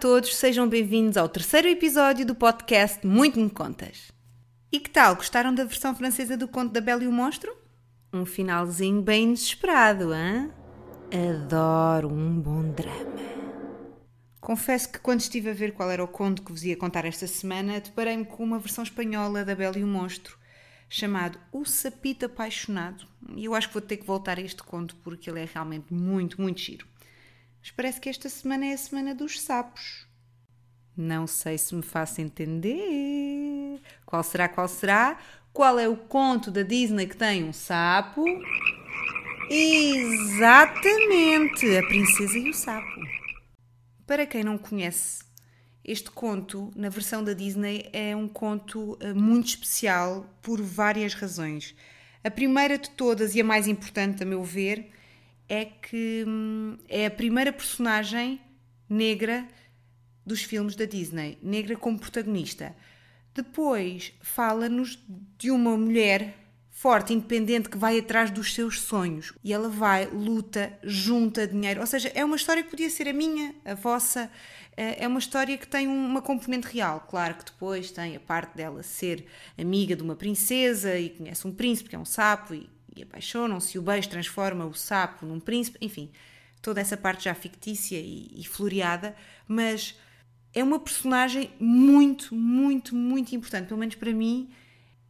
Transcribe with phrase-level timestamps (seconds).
[0.00, 4.10] todos, sejam bem-vindos ao terceiro episódio do podcast Muito Me Contas.
[4.72, 5.14] E que tal?
[5.14, 7.54] Gostaram da versão francesa do conto da Bela e o Monstro?
[8.10, 10.50] Um finalzinho bem inesperado, hein?
[11.12, 13.20] Adoro um bom drama.
[14.40, 17.26] Confesso que quando estive a ver qual era o conto que vos ia contar esta
[17.26, 20.38] semana, deparei-me com uma versão espanhola da Bela e o Monstro,
[20.88, 23.06] chamado O Sapito Apaixonado.
[23.36, 25.92] E eu acho que vou ter que voltar a este conto porque ele é realmente
[25.92, 26.89] muito, muito giro.
[27.60, 30.06] Mas parece que esta semana é a semana dos sapos.
[30.96, 33.80] Não sei se me faço entender.
[34.04, 35.18] Qual será, qual será?
[35.52, 38.24] Qual é o conto da Disney que tem um sapo?
[39.52, 40.56] Exatamente!
[41.76, 43.00] A Princesa e o Sapo.
[44.06, 45.24] Para quem não conhece,
[45.84, 51.74] este conto, na versão da Disney, é um conto eh, muito especial por várias razões.
[52.22, 54.92] A primeira de todas e a mais importante, a meu ver,
[55.50, 58.40] é que hum, é a primeira personagem
[58.88, 59.46] negra
[60.24, 62.74] dos filmes da Disney, negra como protagonista.
[63.34, 64.96] Depois fala-nos
[65.36, 66.36] de uma mulher
[66.70, 69.32] forte, independente, que vai atrás dos seus sonhos.
[69.42, 71.80] E ela vai, luta, junta dinheiro.
[71.80, 74.30] Ou seja, é uma história que podia ser a minha, a vossa.
[74.76, 77.06] É uma história que tem uma componente real.
[77.08, 79.26] Claro que depois tem a parte dela ser
[79.58, 83.78] amiga de uma princesa e conhece um príncipe que é um sapo e, e apaixonam-se.
[83.78, 85.78] O beijo transforma o sapo num príncipe.
[85.80, 86.10] Enfim,
[86.62, 89.14] toda essa parte já fictícia e, e floreada.
[89.46, 89.96] Mas
[90.52, 93.68] é uma personagem muito, muito, muito importante.
[93.68, 94.50] Pelo menos para mim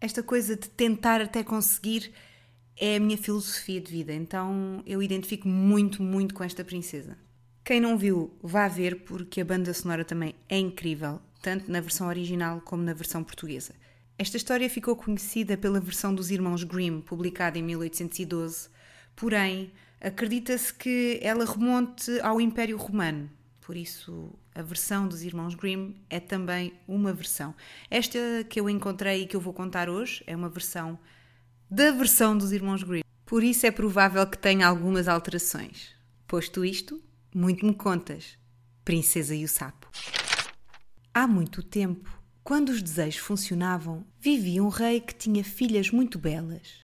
[0.00, 2.12] esta coisa de tentar até conseguir
[2.76, 4.12] é a minha filosofia de vida.
[4.12, 7.18] Então eu identifico muito, muito com esta princesa.
[7.64, 12.06] Quem não viu, vá ver, porque a banda sonora também é incrível, tanto na versão
[12.08, 13.74] original como na versão portuguesa.
[14.18, 18.68] Esta história ficou conhecida pela versão dos Irmãos Grimm, publicada em 1812,
[19.14, 23.30] porém, acredita-se que ela remonte ao Império Romano.
[23.60, 27.54] Por isso, a versão dos Irmãos Grimm é também uma versão.
[27.88, 28.18] Esta
[28.48, 30.98] que eu encontrei e que eu vou contar hoje é uma versão
[31.70, 33.04] da versão dos Irmãos Grimm.
[33.24, 35.94] Por isso é provável que tenha algumas alterações.
[36.26, 37.00] Posto isto,
[37.32, 38.36] muito me contas.
[38.84, 39.88] Princesa e o Sapo.
[41.14, 42.17] Há muito tempo,
[42.48, 46.78] quando os desejos funcionavam, vivia um rei que tinha filhas muito belas.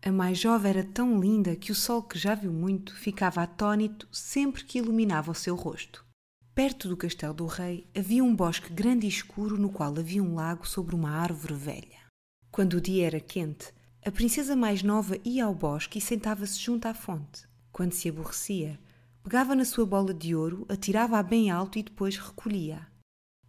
[0.00, 4.06] A mais jovem era tão linda que o sol, que já viu muito, ficava atônito
[4.12, 6.06] sempre que iluminava o seu rosto.
[6.54, 10.36] Perto do castelo do rei havia um bosque grande e escuro no qual havia um
[10.36, 12.06] lago sobre uma árvore velha.
[12.52, 13.74] Quando o dia era quente,
[14.04, 17.42] a princesa mais nova ia ao bosque e sentava-se junto à fonte.
[17.72, 18.78] Quando se aborrecia,
[19.24, 22.86] pegava na sua bola de ouro, atirava-a bem alto e depois recolhia.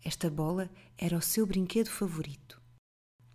[0.03, 2.61] Esta bola era o seu brinquedo favorito.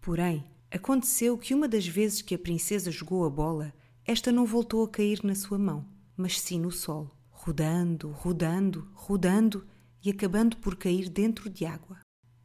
[0.01, 3.75] Porém, aconteceu que uma das vezes que a princesa jogou a bola,
[4.05, 5.87] esta não voltou a cair na sua mão,
[6.17, 9.67] mas sim no solo rodando, rodando, rodando
[10.01, 11.99] e acabando por cair dentro de água.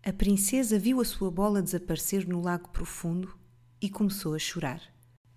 [0.04, 3.38] A princesa viu a sua bola desaparecer no lago profundo
[3.80, 4.82] e começou a chorar.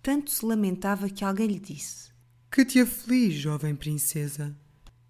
[0.01, 2.09] Tanto se lamentava que alguém lhe disse:
[2.51, 4.57] Que te aflige, jovem princesa?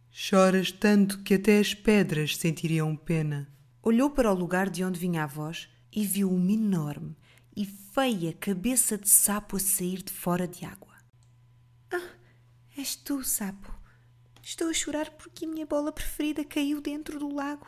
[0.09, 3.47] Choras tanto que até as pedras sentiriam pena.
[3.83, 7.17] Olhou para o lugar de onde vinha a voz e viu uma enorme
[7.55, 10.95] e feia cabeça de sapo a sair de fora de água.
[11.91, 12.15] Ah,
[12.77, 13.73] és tu, sapo,
[14.43, 17.67] Estou a chorar porque a minha bola preferida caiu dentro do lago.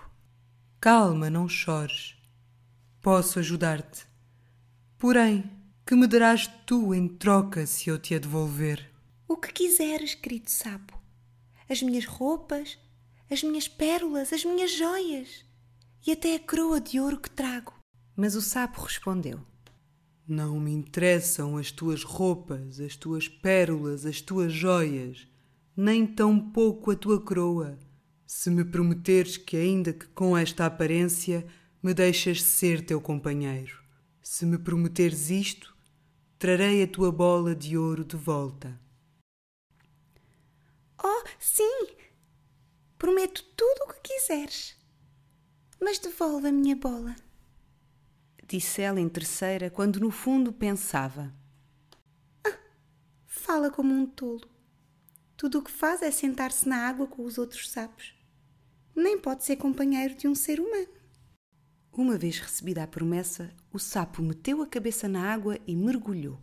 [0.81, 2.15] Calma, não chores.
[2.99, 4.05] Posso ajudar-te.
[4.97, 5.49] Porém,
[5.85, 8.91] que me darás tu em troca se eu te a devolver?
[9.27, 10.99] O que quiseres, querido sapo.
[11.69, 12.77] As minhas roupas,
[13.29, 15.45] as minhas pérolas, as minhas joias
[16.05, 17.73] e até a coroa de ouro que trago.
[18.15, 19.39] Mas o sapo respondeu:
[20.27, 25.27] Não me interessam as tuas roupas, as tuas pérolas, as tuas joias
[25.75, 27.79] nem tão pouco a tua coroa,
[28.27, 31.45] se me prometeres que, ainda que com esta aparência,
[31.81, 33.81] me deixas ser teu companheiro.
[34.21, 35.75] Se me prometeres isto,
[36.37, 38.79] trarei a tua bola de ouro de volta.
[41.03, 41.87] Oh, sim!
[42.97, 44.77] Prometo tudo o que quiseres.
[45.83, 47.13] Mas devolve a minha bola.
[48.47, 51.33] Disse ela em terceira, quando no fundo pensava:
[52.45, 52.57] ah,
[53.27, 54.49] Fala como um tolo.
[55.35, 58.15] Tudo o que faz é sentar-se na água com os outros sapos.
[58.95, 60.87] Nem pode ser companheiro de um ser humano.
[61.91, 66.39] Uma vez recebida a promessa, o sapo meteu a cabeça na água e mergulhou.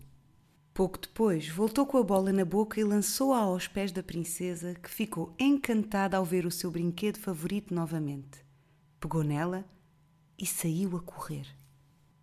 [0.75, 4.91] Pouco depois, voltou com a bola na boca e lançou-a aos pés da princesa, que
[4.91, 8.50] ficou encantada ao ver o seu brinquedo favorito novamente.
[9.01, 9.65] Pegou nela
[10.39, 11.47] e saiu a correr.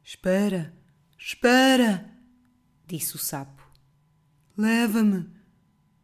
[0.04, 0.74] Espera,
[1.18, 2.08] espera!
[2.86, 3.64] disse o sapo.
[4.56, 5.28] Leva-me,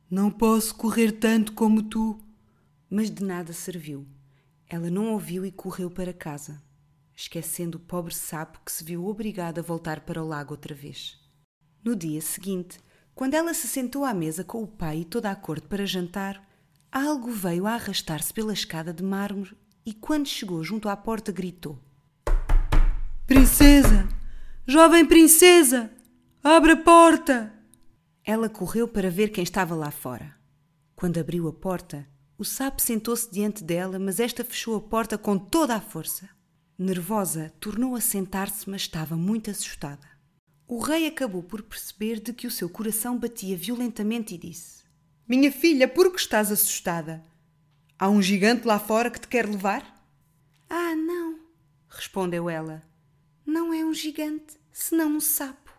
[0.09, 2.19] não posso correr tanto como tu.
[2.89, 4.07] Mas de nada serviu.
[4.67, 6.61] Ela não ouviu e correu para casa,
[7.15, 11.19] esquecendo o pobre sapo que se viu obrigado a voltar para o lago outra vez.
[11.83, 12.79] No dia seguinte,
[13.13, 16.47] quando ela se sentou à mesa com o pai e toda a corte para jantar,
[16.91, 21.79] algo veio a arrastar-se pela escada de mármore e, quando chegou junto à porta, gritou:
[23.25, 24.07] Princesa!
[24.65, 25.91] Jovem princesa!
[26.43, 27.53] Abre a porta!
[28.25, 30.35] Ela correu para ver quem estava lá fora.
[30.95, 32.07] Quando abriu a porta,
[32.37, 36.29] o sapo sentou-se diante dela, mas esta fechou a porta com toda a força.
[36.77, 40.07] Nervosa, tornou a sentar-se, mas estava muito assustada.
[40.67, 44.83] O rei acabou por perceber de que o seu coração batia violentamente e disse:
[45.27, 47.23] Minha filha, por que estás assustada?
[47.97, 50.03] Há um gigante lá fora que te quer levar?
[50.69, 51.39] Ah, não,
[51.87, 52.83] respondeu ela.
[53.45, 55.71] Não é um gigante, senão um sapo.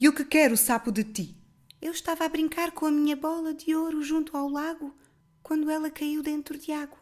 [0.00, 1.36] E o que quer o sapo de ti?
[1.80, 4.94] Eu estava a brincar com a minha bola de ouro junto ao lago
[5.42, 6.98] quando ela caiu dentro de água.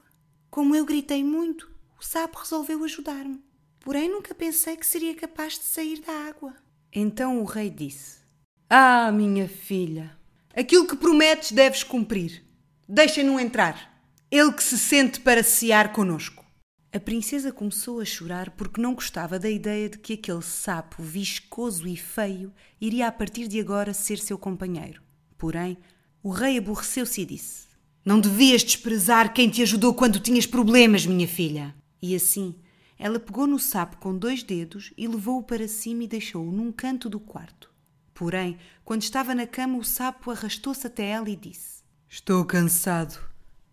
[0.50, 3.42] Como eu gritei muito, o sapo resolveu ajudar-me.
[3.80, 6.54] Porém, nunca pensei que seria capaz de sair da água.
[6.92, 8.20] Então o rei disse:
[8.68, 10.16] Ah, minha filha,
[10.54, 12.44] aquilo que prometes deves cumprir.
[12.88, 13.91] Deixem-no entrar.
[14.32, 16.42] Ele que se sente para cear conosco.
[16.90, 21.86] A princesa começou a chorar porque não gostava da ideia de que aquele sapo viscoso
[21.86, 22.50] e feio
[22.80, 25.02] iria a partir de agora ser seu companheiro.
[25.36, 25.76] Porém,
[26.22, 27.68] o rei aborreceu-se e disse:
[28.02, 31.74] não devias desprezar quem te ajudou quando tinhas problemas, minha filha.
[32.00, 32.54] E assim,
[32.98, 37.10] ela pegou no sapo com dois dedos e levou-o para cima e deixou-o num canto
[37.10, 37.70] do quarto.
[38.14, 43.31] Porém, quando estava na cama, o sapo arrastou-se até ela e disse: Estou cansado.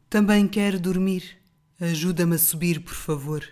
[0.09, 1.37] Também quero dormir.
[1.79, 3.47] Ajuda-me a subir, por favor.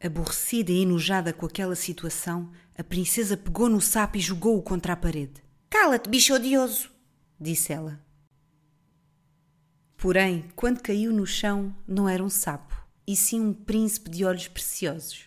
[0.00, 4.96] Aborrecida e enojada com aquela situação, a princesa pegou no sapo e jogou-o contra a
[4.96, 5.42] parede.
[5.68, 6.92] Cala-te, bicho odioso!
[7.40, 8.00] disse ela.
[9.96, 14.46] Porém, quando caiu no chão, não era um sapo, e sim um príncipe de olhos
[14.46, 15.24] preciosos.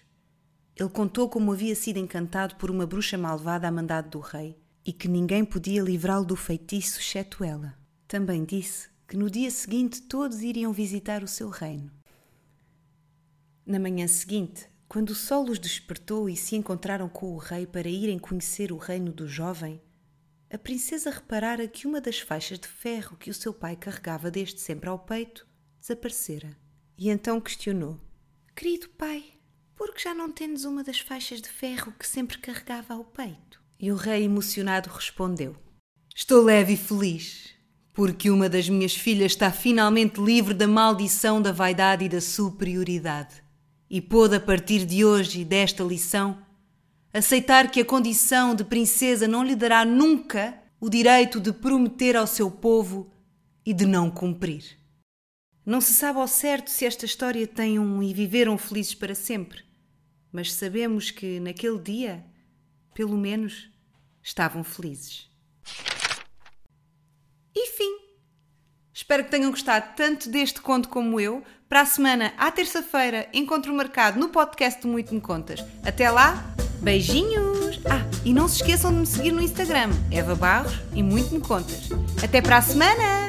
[0.77, 4.93] Ele contou como havia sido encantado por uma bruxa malvada a mandado do rei e
[4.93, 7.77] que ninguém podia livrá-lo do feitiço exceto ela.
[8.07, 11.91] Também disse que no dia seguinte todos iriam visitar o seu reino.
[13.65, 17.89] Na manhã seguinte, quando o sol os despertou e se encontraram com o rei para
[17.89, 19.81] irem conhecer o reino do jovem,
[20.47, 24.61] a princesa reparara que uma das faixas de ferro que o seu pai carregava desde
[24.61, 25.47] sempre ao peito
[25.79, 26.55] desaparecera.
[26.95, 27.99] E então questionou:
[28.55, 29.25] Querido pai,
[29.75, 33.59] por que já não tendes uma das faixas de ferro que sempre carregava ao peito?
[33.79, 35.55] E o rei, emocionado, respondeu:
[36.15, 37.58] Estou leve e feliz,
[37.99, 43.43] porque uma das minhas filhas está finalmente livre da maldição da vaidade e da superioridade.
[43.89, 46.41] E pôde, a partir de hoje e desta lição,
[47.13, 52.25] aceitar que a condição de princesa não lhe dará nunca o direito de prometer ao
[52.25, 53.11] seu povo
[53.65, 54.79] e de não cumprir.
[55.65, 59.65] Não se sabe ao certo se esta história tem um e viveram felizes para sempre,
[60.31, 62.25] mas sabemos que naquele dia,
[62.93, 63.69] pelo menos,
[64.23, 65.28] estavam felizes.
[67.55, 67.97] E fim!
[68.93, 71.43] Espero que tenham gostado tanto deste conto como eu.
[71.67, 75.63] Para a semana, à terça-feira, encontro marcado no podcast do Muito Me Contas.
[75.85, 76.53] Até lá!
[76.81, 77.79] Beijinhos!
[77.85, 81.41] Ah, e não se esqueçam de me seguir no Instagram, Eva Barros e Muito Me
[81.41, 81.89] Contas.
[82.23, 83.28] Até para a semana!